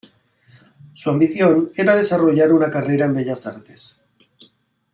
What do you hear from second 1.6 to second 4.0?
era desarrollar una carrera en bellas artes.